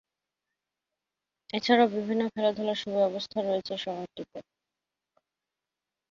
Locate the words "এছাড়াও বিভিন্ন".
1.49-2.21